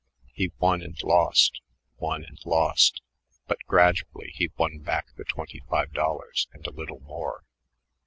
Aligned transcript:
He 0.33 0.51
won 0.57 0.81
and 0.81 0.97
lost, 1.03 1.61
won 1.99 2.23
and 2.23 2.43
lost, 2.43 3.03
but 3.45 3.63
gradually 3.67 4.31
he 4.33 4.49
won 4.57 4.79
back 4.79 5.13
the 5.15 5.25
twenty 5.25 5.59
five 5.69 5.93
dollars 5.93 6.47
and 6.53 6.65
a 6.65 6.71
little 6.71 7.01
more. 7.01 7.43